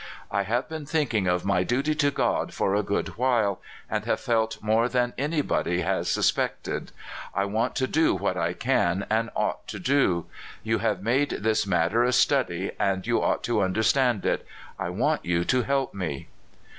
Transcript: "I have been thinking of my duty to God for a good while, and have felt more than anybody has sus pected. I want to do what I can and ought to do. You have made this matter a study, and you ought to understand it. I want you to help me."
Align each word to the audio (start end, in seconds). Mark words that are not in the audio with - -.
"I 0.31 0.41
have 0.41 0.67
been 0.67 0.87
thinking 0.87 1.27
of 1.27 1.45
my 1.45 1.61
duty 1.61 1.93
to 1.93 2.09
God 2.09 2.55
for 2.55 2.73
a 2.73 2.81
good 2.81 3.09
while, 3.19 3.61
and 3.87 4.03
have 4.05 4.19
felt 4.19 4.57
more 4.59 4.89
than 4.89 5.13
anybody 5.15 5.81
has 5.81 6.09
sus 6.09 6.31
pected. 6.31 6.89
I 7.35 7.45
want 7.45 7.75
to 7.75 7.85
do 7.85 8.15
what 8.15 8.35
I 8.35 8.53
can 8.53 9.05
and 9.11 9.29
ought 9.35 9.67
to 9.67 9.77
do. 9.77 10.25
You 10.63 10.79
have 10.79 11.03
made 11.03 11.29
this 11.29 11.67
matter 11.67 12.03
a 12.03 12.13
study, 12.13 12.71
and 12.79 13.05
you 13.05 13.21
ought 13.21 13.43
to 13.43 13.61
understand 13.61 14.25
it. 14.25 14.43
I 14.79 14.89
want 14.89 15.23
you 15.23 15.43
to 15.45 15.61
help 15.61 15.93
me." 15.93 16.29